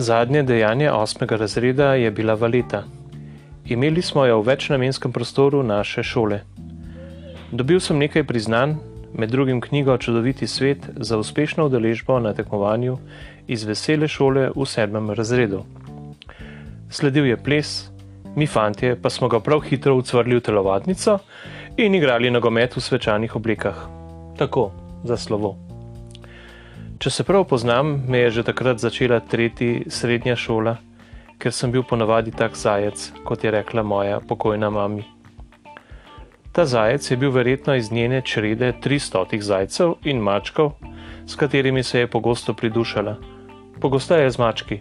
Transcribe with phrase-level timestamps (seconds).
[0.00, 2.84] Zadnje dejanje osmega razreda je bila valeta.
[3.66, 6.40] Imeli smo jo v večnamenskem prostoru naše šole.
[7.52, 8.74] Dobil sem nekaj priznanj,
[9.12, 12.96] med drugim knjigo Čudoviti svet za uspešno udeležbo na tekmovanju
[13.46, 15.64] iz vesele šole v sedmem razredu.
[16.90, 17.90] Sledil je ples,
[18.36, 21.18] mi fantje pa smo ga prav hitro ucvrli v telovadnico
[21.76, 23.88] in igrali nogomet v svečanih oblekah.
[24.38, 24.70] Tako,
[25.04, 25.69] za slovo.
[27.00, 30.74] Če se prav poznam, me je že takrat začela tretji srednja šola,
[31.40, 35.06] ker sem bil ponavadi tak zajec, kot je rekla moja pokojna mami.
[36.52, 40.74] Ta zajec je bil verjetno iz njene črede 300 zajcev in mačkov,
[41.24, 43.16] s katerimi se je pogosto pridušala.
[43.80, 44.80] Pogosteje z mački.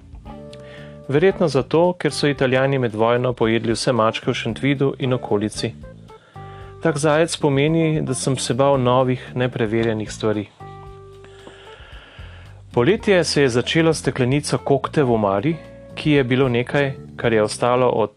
[1.07, 5.71] Verjetno zato, ker so italijani med vojno pojedli vse mačke v Šentvidu in okolici.
[6.83, 10.49] Tak zajec pomeni, da sem se bal novih, nepreverjenih stvari.
[12.73, 15.55] Poletje se je začelo s steklenico kokte v omari,
[15.95, 18.11] ki je bilo nekaj, kar je ostalo od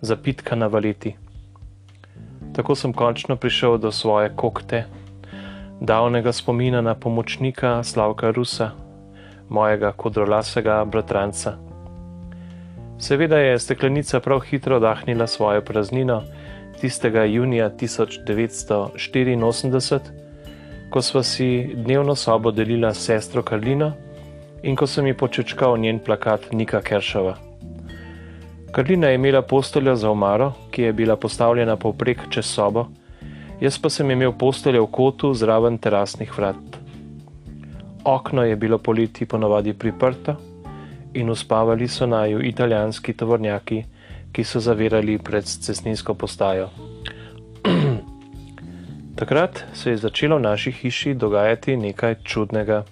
[0.00, 1.16] zapitka na valeti.
[2.52, 4.84] Tako sem končno prišel do svoje kokte,
[5.80, 8.70] davnega spomina na pomočnika Slavka Rusa,
[9.48, 11.56] mojega kodrolasega bratranca.
[12.98, 16.22] Seveda je steklenica prav hitro dahnila svojo praznino
[16.80, 20.21] tistega junija 1984
[20.92, 23.94] ko sva si dnevno sobo delila s sestro Karlino
[24.62, 27.32] in ko sem ji počečkal njen plakat Nika Keršova.
[28.72, 32.86] Karlina je imela posteljo za omaro, ki je bila postavljena povprek čez sobo,
[33.60, 36.76] jaz pa sem imel posteljo v kotu zraven terasnih vrat.
[38.04, 40.36] Okno je bilo poleti ponovadi priprto
[41.14, 43.84] in uspavali so naju italijanski tovornjaki,
[44.32, 46.68] ki so zavirali pred cestninsko postajo.
[49.14, 52.84] Takrat se je začelo v naši hiši dogajati nekaj čudnega.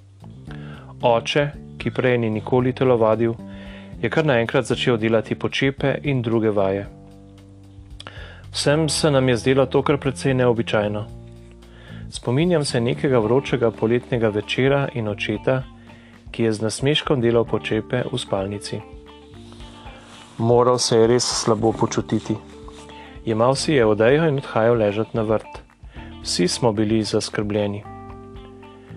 [1.03, 3.35] Oče, ki prej ni nikoli telovadil,
[4.03, 6.87] je kar naenkrat začel delati počepe in druge vaje.
[8.53, 11.07] Vsem se nam je zdelo to kar precej neobičajno.
[12.11, 15.63] Spominjam se nekega vročega poletnega večera in očeta,
[16.31, 18.81] ki je z nasmeškom delal počepe v spalnici.
[20.39, 22.37] Moral se je res slabo počutiti.
[23.25, 25.60] Jemal si je odejo in odhajal ležati na vrt.
[26.23, 27.85] Vsi smo bili zaskrbljeni.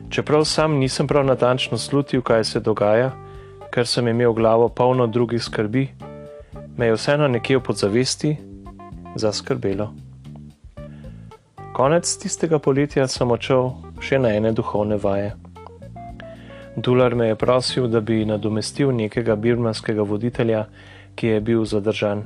[0.10, 3.12] Čeprav sam nisem prav natančno slutil, kaj se dogaja,
[3.74, 5.88] ker sem imel glavo polno drugih skrbi,
[6.78, 8.36] me je vseeno nekje v podzavesti
[9.16, 9.94] zaskrbelo.
[11.74, 15.32] Konec tistega poletja sem odšel še na ene duhovne vaje.
[16.76, 20.66] Dular me je prosil, da bi nadomestil nekega birmanskega voditelja,
[21.16, 22.26] ki je bil zadržan.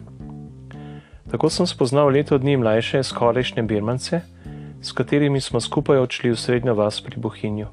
[1.31, 4.21] Tako sem spoznal leto dni mlajše skorajšnje birmance,
[4.87, 7.67] s katerimi smo skupaj odšli v srednjo vas pri Bohinju.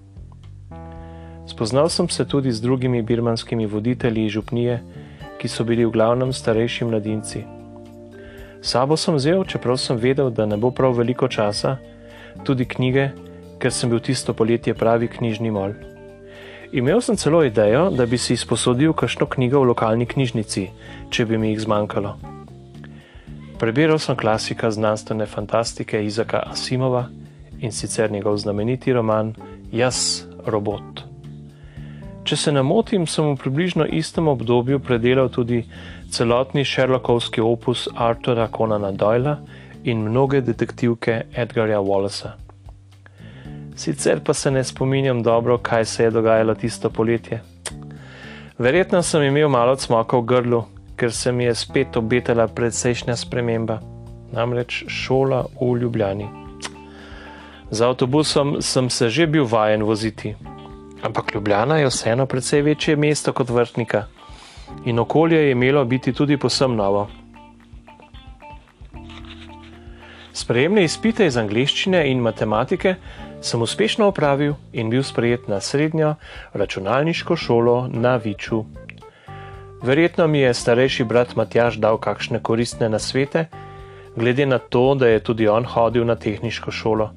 [1.47, 4.81] Spoznal sem se tudi z drugimi birmanskimi voditelji župnije,
[5.39, 7.45] ki so bili v glavnem starejši mladinci.
[8.63, 11.77] Sabo sem vzel, čeprav sem vedel, da ne bo prav veliko časa,
[12.43, 13.11] tudi knjige,
[13.63, 15.79] ker sem bil tisto poletje pravi knjižni mol.
[16.75, 20.71] Imel sem celo idejo, da bi si izposodil kakšno knjigo v lokalni knjižnici,
[21.15, 22.34] če bi mi jih zmanjkalo.
[23.59, 27.07] Prebiral sem klasika znanstvene fantastike Izaka Asimova
[27.61, 29.35] in sicer njegov znameniti roman
[29.73, 31.05] Jaz, robot.
[32.25, 35.65] Če se ne motim, sem v približno istem obdobju predelal tudi
[36.11, 39.37] celotni Sherlockovski opus Artura Conana Doyla
[39.85, 42.33] in mnoge detektivke Edgarja Wallacea.
[43.77, 47.43] Sicer pa se ne spominjam dobro, kaj se je dogajalo tisto poletje.
[48.59, 50.65] Verjetno sem imel malo cmoka v grlu,
[50.97, 53.81] ker se mi je spet obetala precejšnja sprememba,
[54.33, 56.29] namreč šola v Ljubljani.
[57.71, 60.35] Z avtobusom sem se že bil vajen voziti,
[61.03, 64.07] ampak Ljubljana je vseeno precej večje mesto kot vrtnika
[64.85, 67.09] in okolje je imelo biti tudi posem novo.
[70.33, 72.97] Sprejemne izpite iz angleščine in matematike
[73.41, 76.15] sem uspešno opravil in bil sprejet na srednjo
[76.53, 78.65] računalniško šolo na Viču.
[79.85, 83.47] Verjetno mi je starejši brat Matjaš dal kakšne koristne nasvete,
[84.17, 87.11] glede na to, da je tudi on hodil na tehniško šolo,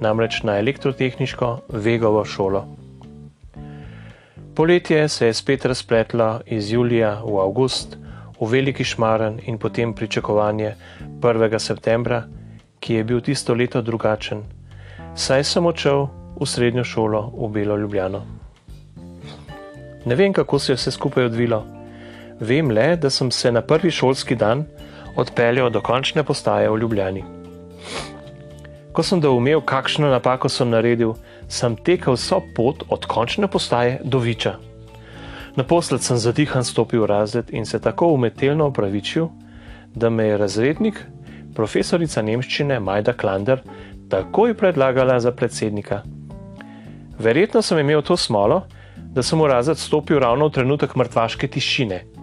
[0.00, 2.64] namreč na elektrotehniško Vegovo šolo.
[4.54, 7.96] Poletje se je spet razpletlo iz julija v avgust,
[8.40, 10.74] v veliki šmaren in potem pričakovanje
[11.20, 11.58] 1.
[11.58, 12.24] septembra,
[12.80, 14.42] ki je bil tisto leto drugačen,
[15.14, 16.08] saj sem odšel
[16.40, 18.26] v srednjo šolo v Belo Ljubljano.
[20.06, 21.77] Ne vem, kako se je vse skupaj odvilo.
[22.40, 24.64] Vem le, da sem se na prvi šolski dan
[25.16, 27.24] odpeljal do končne postaje v Ljubljani.
[28.92, 31.14] Ko sem doumel, kakšno napako sem naredil,
[31.48, 34.54] sem tekel vso pot od končne postaje do Viča.
[35.56, 39.28] Naposled sem zadihan stopil v razred in se tako umetelno opravičil,
[39.94, 41.02] da me je razrednik,
[41.54, 43.62] profesorica nemščine Majda Klander,
[44.10, 46.02] takoj predlagala za predsednika.
[47.18, 48.62] Verjetno sem imel to smolo,
[48.96, 52.17] da sem v razred stopil ravno v trenutek mrtvaške tišine,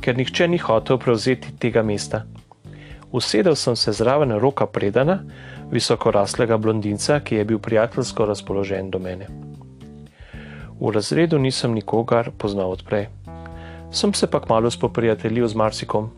[0.00, 2.24] ker nihče ni hotel prevzeti tega mesta.
[3.12, 5.22] Usedel sem se zraven roka predana,
[5.70, 9.26] visokoraslega blondinca, ki je bil prijateljsko razpoložen do mene.
[10.80, 13.08] V razredu nisem nikogar poznal odprej.
[13.90, 16.10] Sem se pa kmalo spoprijateljil z marsikom.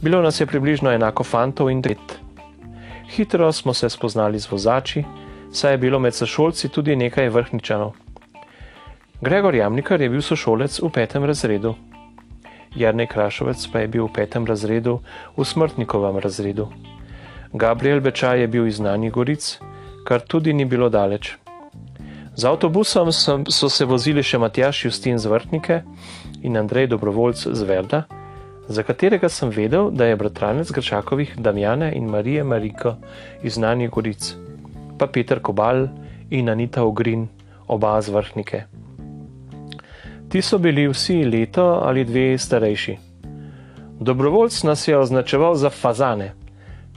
[0.00, 2.18] Bilo nas je približno enako fantov in det.
[3.08, 5.04] Hitro smo se spoznali z vozači,
[5.52, 7.92] saj je bilo med sošolci tudi nekaj vrhničanov.
[9.20, 11.74] Gregor Jamnikar je bil sošolec v petem razredu.
[12.76, 15.00] Jarnej Krašovec pa je bil v petem razredu
[15.36, 16.68] v smrtnikovem razredu.
[17.52, 19.58] Gabriel Bečaj je bil iz znanih goric,
[20.04, 21.36] kar tudi ni bilo daleč.
[22.36, 23.10] Z avtobusom
[23.50, 25.82] so se vozili še Matjaš Justin z Vrtnike
[26.42, 28.04] in Andrej Dobrovoljc z Verda,
[28.68, 32.98] za katerega sem vedel, da je bratranec Grčakovih Damjane in Marije Mariko
[33.42, 34.34] iz znanih goric,
[34.98, 35.88] pa Peter Kobal
[36.30, 37.28] in Anita Ogrin,
[37.66, 38.62] oba z Vrtnike.
[40.28, 42.96] Ti so bili vsi leto ali dve starejši.
[44.00, 46.32] Dobrovoljc nas je označeval za fazane,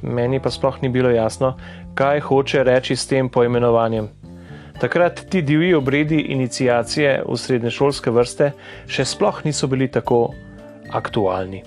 [0.02, 1.58] meni pa sploh ni bilo jasno,
[1.96, 4.10] kaj hoče reči s tem poimenovanjem.
[4.80, 8.52] Takrat ti divji obredi inicijacije v srednješolske vrste
[8.88, 10.34] še sploh niso bili tako
[10.92, 11.64] aktualni.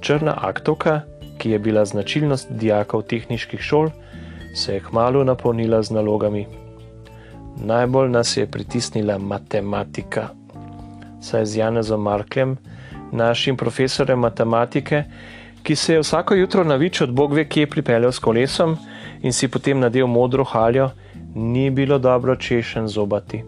[0.00, 1.00] Črna aktovka,
[1.38, 3.90] ki je bila značilnost dijakov tehničnih šol,
[4.54, 6.46] se je kmalo napolnila z nalogami.
[7.64, 10.28] Najbolj nas je pritisnila matematika.
[11.20, 12.56] Saj z Janezom Marklem,
[13.12, 15.04] našim profesorjem matematike,
[15.62, 18.74] ki se je vsako jutro na vič od Bog ve, kje pripeljal s kolesom
[19.22, 20.90] in si potem nadel modro haljo
[21.34, 23.44] ni bilo dobro češen zobati.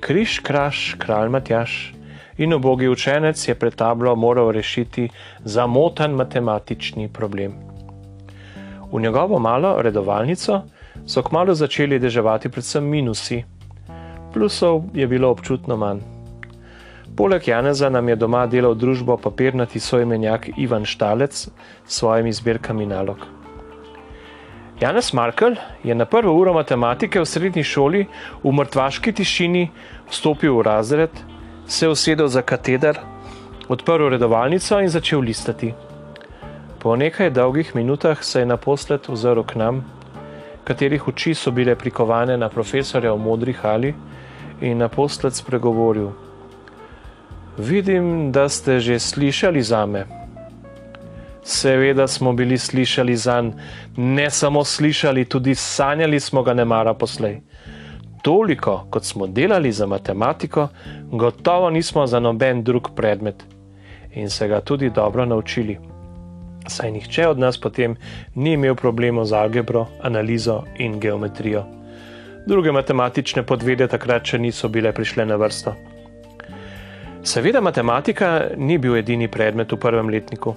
[0.00, 1.94] Križ, kraš, kralj Matjaš
[2.38, 5.08] in obogi učenec je pred tablo moral rešiti
[5.44, 7.52] zamotan matematični problem.
[8.92, 10.62] V njegovo malo redovalnico
[11.06, 13.44] so kmalo začeli deževati predvsem minusi,
[14.32, 16.00] plusov je bilo občutno manj.
[17.16, 21.48] Poleg Janeza nam je doma delal družbo papirnati sojemenjak Ivan Štalec s
[21.86, 23.26] svojimi zbirkami nalog.
[24.80, 28.04] Janez Markel je na prvo uro matematike v srednji šoli
[28.42, 29.70] v mrtvaški tišini
[30.10, 31.10] vstopil v razred,
[31.66, 33.00] se usedel za kateder,
[33.68, 35.72] odprl redovalnico in začel listati.
[36.78, 39.80] Po nekaj dolgih minutah se je naposled ozrl k nam,
[40.66, 43.94] katerih oči so bile prikovane na profesorja v modri hali,
[44.60, 46.10] in naposled spregovoril:
[47.58, 50.06] Vidim, da ste že slišali za me.
[51.46, 53.62] Seveda smo bili slišali za njega,
[53.96, 57.40] ne samo slišali, tudi sanjali smo ga ne mara poslej.
[58.22, 60.68] Toliko, kot smo delali za matematiko,
[61.12, 63.44] gotovo nismo za noben drug predmet
[64.12, 65.78] in se ga tudi dobro naučili.
[66.68, 67.96] Saj nihče od nas potem
[68.34, 71.64] ni imel problemov z algebro, analizo in geometrijo.
[72.46, 75.74] Druge matematične podvede takrat še niso bile prišle na vrsto.
[77.26, 80.54] Seveda, matematika ni bil edini predmet v prvem letniku.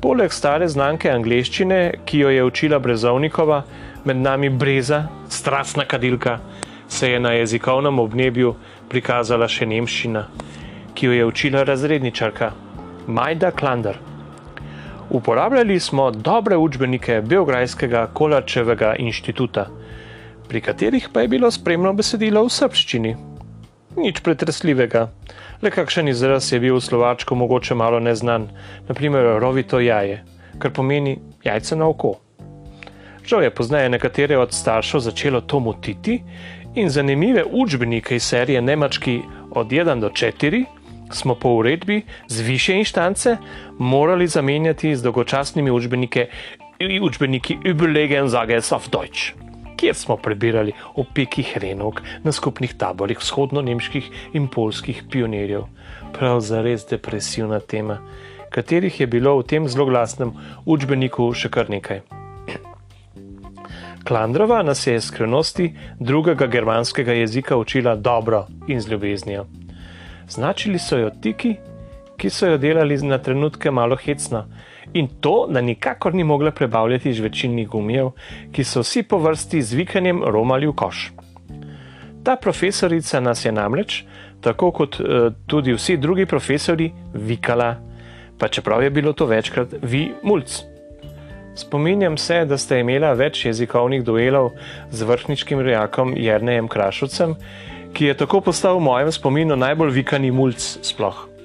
[0.00, 3.62] Poleg stare znanke angleščine, ki jo je učila Brezovnikova,
[4.04, 6.38] med nami breza, strastna kadilka,
[6.88, 8.52] se je na jezikovnem obnebju
[8.92, 10.26] prikazala še nemščina,
[10.94, 12.52] ki jo je učila razredničarka
[13.06, 13.96] Majda Klander.
[15.10, 19.66] Uporabljali smo dobre učbenike Beograjskega Kolarčevega inštituta,
[20.48, 23.16] pri katerih pa je bilo spremno besedilo v srščini.
[23.96, 25.08] Nič pretresljivega
[25.62, 28.48] le kakšen izraz je bil v slovačko mogoče malo neznan,
[28.88, 30.22] naprimer rovito jaje,
[30.58, 32.16] kar pomeni jajce na oko.
[33.26, 36.22] Žal je pozneje nekatere od staršev začelo to motiti
[36.74, 39.20] in zanimive učbenike iz serije Nemački
[39.50, 40.64] od 1 do 4
[41.12, 43.36] smo po uredbi z više inštance
[43.78, 45.70] morali zamenjati z dolgočasnimi
[47.00, 54.10] učbeniki Überlegen Sages auf Deutsch kjer smo prebirali o pekih renog na skupnih taborih vzhodno-nemških
[54.32, 55.66] in polskih pionirjev.
[56.12, 57.98] Prav za res depresivna tema,
[58.50, 60.32] katerih je bilo v tem zelo glasnem
[60.64, 62.00] učbeniku še kar nekaj.
[64.06, 69.46] Klandrova nas je skrivnosti drugega germanskega jezika učila dobro in z ljubeznijo.
[70.28, 71.56] Značili so jo tiki,
[72.16, 74.46] ki so jo delali na trenutke malo hecno,
[74.92, 78.10] in to, da nikakor ni mogla prebavljati žvečilnih gumijev,
[78.52, 81.10] ki so vsi po vrsti z vikanjem romali v koš.
[82.24, 84.04] Ta profesorica nas je namreč,
[84.40, 87.76] tako kot uh, tudi vsi drugi profesori, vikala,
[88.38, 90.62] pa čeprav je bilo to večkrat vi mulc.
[91.56, 94.50] Spominjam se, da ste imela več jezikovnih duelov
[94.90, 97.32] z vrhničkim rejakom Jrnejem Krašovcem,
[97.96, 101.35] ki je tako postal v mojem spominu najbolj vikani mulj sploh.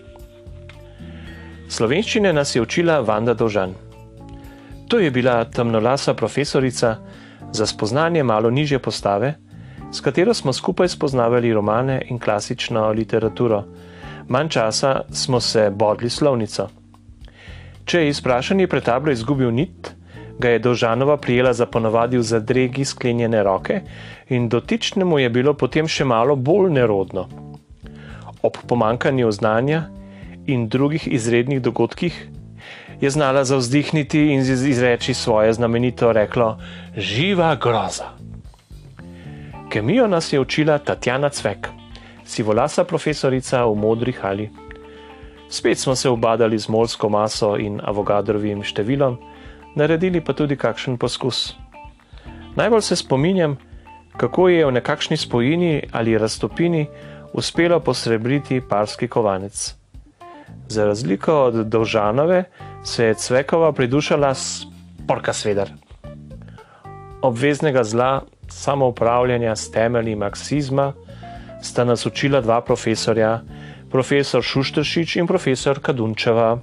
[1.71, 3.71] Slovenščine nas je učila Vanda Dožan.
[4.91, 6.97] To je bila temnolasa profesorica
[7.51, 9.35] za spoznanje malo nižje postave,
[9.91, 13.63] s katero smo skupaj spoznavali romane in klasično literaturo.
[14.27, 16.67] Manj časa smo se bodli slovnico.
[17.85, 19.93] Če je izprašanje pretablo izgubil nit,
[20.39, 23.81] ga je Dožanova prijela za ponovadi v zadregi sklenjene roke
[24.27, 27.27] in dotičnemu je bilo potem še malo bolj nerodno.
[28.43, 30.00] Ob pomankanju znanja
[30.47, 32.27] in drugih izrednih dogodkih
[33.01, 36.57] je znala zavzdihniti in izreči svoje znamenito reklo:
[36.97, 38.05] Živa groza.
[39.69, 41.67] Kemijo nas je učila Tatjana Cvek,
[42.25, 44.49] sivolasa profesorica v modri hali.
[45.49, 49.17] Spet smo se obadali z molsko maso in avogadrovim številom,
[49.75, 51.55] naredili pa tudi kakšen poskus.
[52.55, 53.57] Najbolj se spominjam,
[54.17, 56.87] kako je v nekakšni spojini ali raztopini
[57.33, 59.80] uspelo posrebriti parski kovanec.
[60.71, 62.43] Za razliko od Dovžanove
[62.83, 64.63] se je Cvekova pridušala s
[65.07, 65.69] porka svedar.
[67.21, 70.93] Obveznega zla samoupravljanja s temelji marksizma
[71.61, 73.41] sta nas učila dva profesorja,
[73.91, 76.61] profesor Šuštršič in profesor Kadunčeva.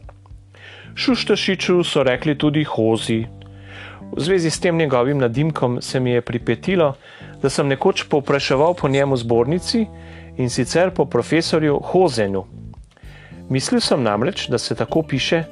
[0.94, 3.26] Šuštršiču so rekli tudi Hozi.
[4.16, 6.94] V zvezi s tem njegovim nadimkom se mi je pripetilo,
[7.42, 9.86] da sem nekoč povpraševal po njemu zbornici
[10.36, 12.46] in sicer po profesorju Hozenu.
[13.48, 15.44] Mislil sem namreč, da se tako piše,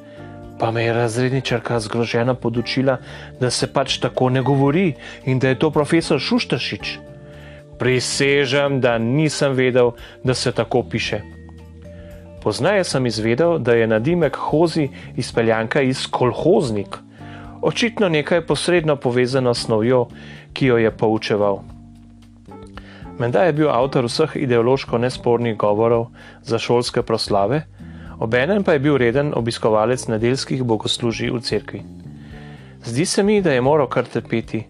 [0.59, 2.97] Pa me je razredničarka zgrožena podučila,
[3.41, 6.99] da se pač tako ne govori in da je to profesor Šuštašič.
[7.79, 9.91] Prisežem, da nisem vedel,
[10.25, 11.21] da se tako piše.
[12.43, 16.97] Poznaje sem izvedel, da je nadimek Hozi izpeljanka iz kolhoznik,
[17.63, 20.07] očitno nekaj posredno povezano s novjo,
[20.53, 21.61] ki jo je poučeval.
[23.19, 26.07] Menda je bil avtor vseh ideološko nespornih govorov
[26.43, 27.65] za šolske proslave,
[28.19, 31.83] obenem pa je bil reden obiskovalec nedeljskih bogoslužij v cerkvi.
[32.85, 34.67] Zdi se mi, da je moral kar trpeti,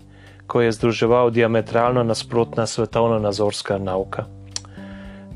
[0.47, 4.25] ko je združeval diametralno nasprotna svetovno-nazorska nauka.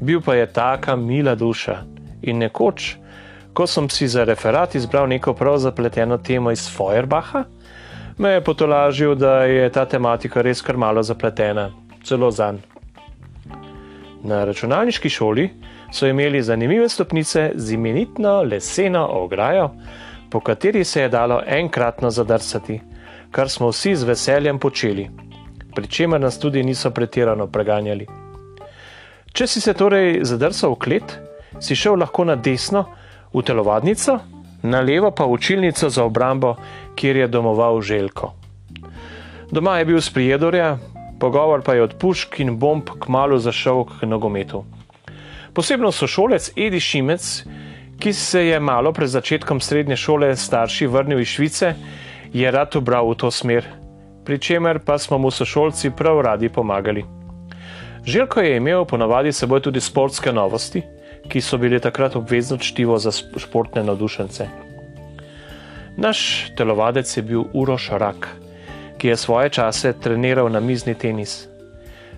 [0.00, 1.82] Bil pa je taka mila duša
[2.22, 2.96] in nekoč,
[3.52, 7.44] ko sem si za referat izbral neko prav zapleteno temo iz Feuerbacha,
[8.18, 11.70] me je potolažil, da je ta tematika res kar malo zapletena,
[12.04, 12.58] celo zanj.
[14.22, 15.48] Na računalniški šoli
[15.92, 19.70] so imeli zanimive stopnice z imenitno leseno ograjo,
[20.30, 22.80] po kateri se je dalo enkratno zadrsati,
[23.30, 25.10] kar smo vsi z veseljem počeli,
[25.74, 28.06] pri čemer nas tudi niso pretirano preganjali.
[29.32, 31.18] Če si se torej zadrsal v klet,
[31.60, 32.84] si šel lahko na desno
[33.34, 34.18] v telovadnico,
[34.62, 36.56] na levo pa v učilnico za obrambo,
[36.94, 38.32] kjer je domoval Željko.
[39.50, 40.78] Doma je bil sprijedorja,
[41.20, 44.64] pogovor pa je od pušk in bomb kmalo zašel k nogometu.
[45.54, 47.44] Posebno sošolec Edi Šimec,
[47.98, 51.74] ki se je malo pred začetkom srednje šole starši vrnil iz Švice,
[52.32, 53.66] je rad obral v to smer,
[54.24, 57.04] pri čemer pa smo mu sošolci prav radi pomagali.
[58.06, 60.82] Željko je imel ponavadi seboj tudi sportske novosti,
[61.28, 64.46] ki so bile takrat obvezno čtivo za športne navdušence.
[65.96, 68.28] Naš telovadec je bil Uroš Rak,
[68.98, 71.48] ki je svoje čase treniral na mizni tenis.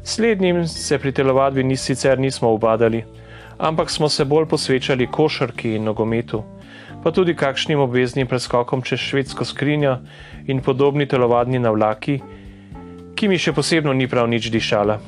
[0.04, 3.04] Slednjim se pri telovadbi ni sicer nismo obadali,
[3.58, 6.42] ampak smo se bolj posvečali košarki in nogometu,
[7.02, 9.98] pa tudi kakšnim obveznim preskokom čez švedsko skrinjo
[10.46, 12.20] in podobni telovadni navlaki,
[13.14, 14.98] ki mi še posebno ni prav nič dišala.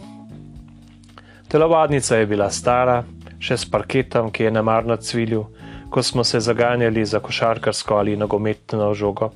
[1.49, 3.05] Telovadnica je bila stara,
[3.39, 5.45] še s parketom, ki je namarno cvilil,
[5.91, 9.31] ko smo se zaganjali za košarkarsko ali nogometno žogo.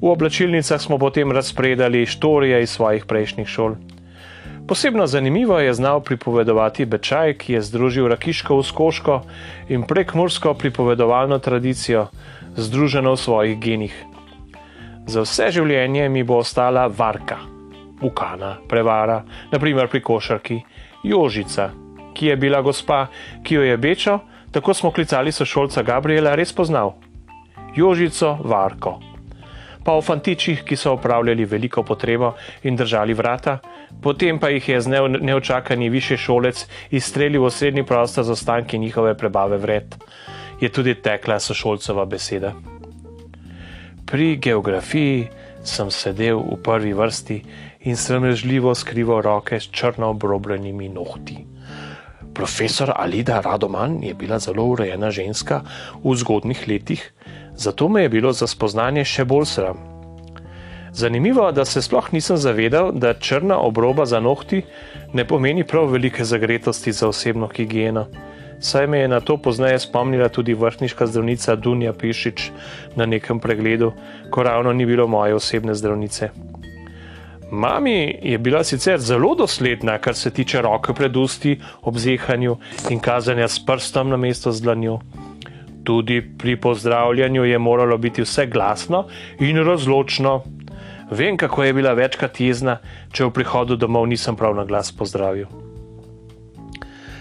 [0.00, 3.76] V oblačilnicah smo potem razpredali štorije iz svojih prejšnjih šol.
[4.68, 9.20] Posebno zanimivo je znal pripovedovati Bečaj, ki je združil rakiško uskoško
[9.68, 12.08] in prekmursko pripovedovalno tradicijo,
[12.56, 13.94] združeno v svojih genih.
[15.06, 17.38] Za vse življenje mi bo ostala varka,
[18.02, 20.60] ukana, prevara, naprimer pri košarki,
[21.04, 21.70] Jožica,
[22.14, 23.06] ki je bila gospa,
[23.46, 24.18] ki jo je Bečo,
[24.50, 26.96] tako smo klicali sošolca Gabriela, res poznal.
[27.76, 28.98] Jožico Varko
[29.86, 32.32] pa o fantičih, ki so opravljali veliko potrebo
[32.66, 33.60] in držali vrata,
[34.02, 34.88] potem pa jih je z
[35.20, 39.94] neočakani više šolec izstrelil v srednji prostor z ostanki njihove prebave vred,
[40.60, 42.52] je tudi tekla sošolcova beseda.
[44.06, 45.28] Pri geografiji
[45.64, 47.42] sem sedel v prvi vrsti
[47.90, 51.42] in sramežljivo skrival roke s črno obrobljenimi nohti.
[52.34, 55.62] Profesor Alida Radoman je bila zelo urejena ženska
[56.04, 57.12] v zgodnih letih,
[57.54, 59.95] zato me je bilo za spoznanje še bolj sram.
[60.96, 64.62] Zanimivo, da se sploh nisem zavedal, da črna obroba za nohti
[65.12, 68.06] ne pomeni prav velike zagretosti za osebno higieno.
[68.60, 72.50] Saj me je na to pozneje spomnila tudi vrhniška zdravnica Dunja Pišič
[72.96, 73.92] na nekem pregledu,
[74.30, 76.30] ko ravno ni bilo moje osebne zdravnice.
[77.50, 82.56] Mami je bila sicer zelo dosledna, kar se tiče roke pred usti, ob zehanju
[82.90, 84.98] in kazanja s prstom na mesto z dlanjo.
[85.84, 89.06] Tudi pri pozdravljanju je moralo biti vse glasno
[89.40, 90.55] in razločno.
[91.10, 92.80] Vem, kako je bila večkrat jezna,
[93.14, 95.46] če v prihodu domov nisem prav na glas pozdravil.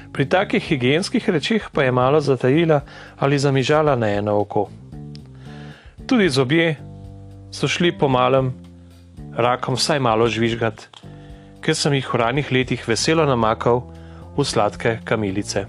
[0.10, 2.82] Pri takih higijenskih rečih pa je malo zatajila
[3.20, 4.70] ali zamižala na eno oko.
[6.08, 6.76] Tudi zobje
[7.52, 8.54] so šli po malem,
[9.38, 10.88] rakom vsaj malo žvižgat,
[11.62, 13.84] ker sem jih v ranih letih veselo namakal
[14.38, 15.68] v sladke kamilice.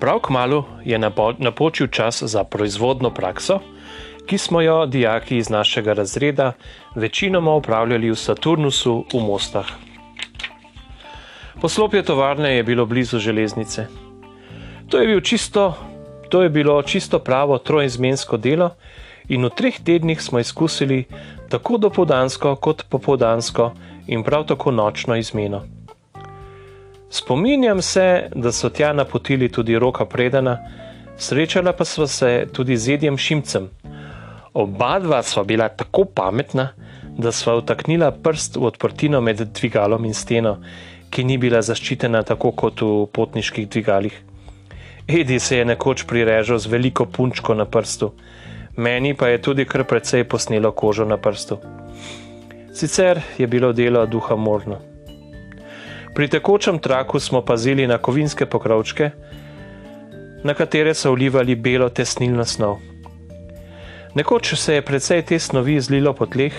[0.00, 0.98] Prav k malu je
[1.38, 3.60] napočil čas za proizvodno prakso,
[4.30, 6.52] ki smo jo dijaki iz našega razreda
[6.94, 9.66] večinoma upravljali v Saturnusu v Mostah.
[11.60, 13.86] Poslopje tovarne je bilo blizu železnice.
[14.88, 15.74] To je, bil čisto,
[16.28, 18.70] to je bilo čisto pravo trojizmensko delo,
[19.28, 21.04] in v treh tednih smo izkusili
[21.48, 23.72] tako dopoldansko kot popoldansko
[24.06, 25.64] in prav tako nočno izmeno.
[27.10, 30.58] Spominjam se, da so tja napotili tudi roka predana,
[31.18, 33.70] srečala pa sva se tudi z jedjem Šimcem.
[34.54, 36.72] Oba dva sva bila tako pametna,
[37.18, 40.56] da sva vtaknila prst v odprtino med dvigalom in steno,
[41.10, 44.16] ki ni bila zaščitena tako kot v potniških dvigalih.
[45.06, 48.12] Edi se je nekoč prirežal z veliko punčko na prstu,
[48.76, 51.58] meni pa je tudi kar precej posnelo kožo na prstu.
[52.74, 54.78] Sicer je bilo delo duha morno.
[56.14, 59.10] Pri tekočem traku smo pazili na kovinske pokrovčke,
[60.42, 62.89] na katere so vlivali belo tesnilno snov.
[64.14, 66.54] Nekoč se je precej te snovi zlilo po tleh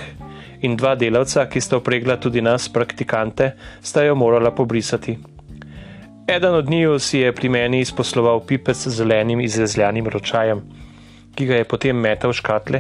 [0.62, 5.18] in dva delavca, ki sta opregla tudi nas, praktikante, sta jo morala pobrisati.
[6.28, 10.62] Eden od njiju si je pri meni izposloval pipec z zelenim izrezljanim ročajem
[11.36, 12.80] ki ga je potem metal v škatle,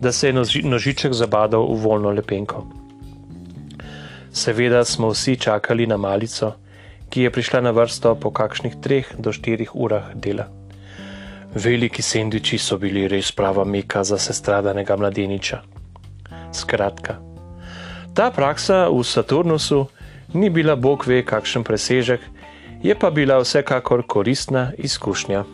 [0.00, 2.66] da se je nožiček zabadal v volno lepenko.
[4.32, 6.52] Seveda smo vsi čakali na malico,
[7.08, 10.50] ki je prišla na vrsto po kakšnih treh do štirih urah dela.
[11.56, 15.62] Veliki sendviči so bili res prava meka za sestradanega mladeniča.
[16.52, 17.16] Skratka,
[18.14, 19.86] ta praksa v Saturnusu
[20.34, 22.20] ni bila bog ve kakšen presežek,
[22.82, 25.44] je pa bila vsekakor koristna izkušnja.